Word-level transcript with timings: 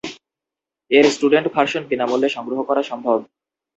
এর 0.91 1.05
student 1.09 1.47
version 1.55 1.83
বিনামূল্যে 1.91 2.29
সংগ্রহ 2.29 2.59
করা 2.63 2.81
সম্ভব। 2.83 3.17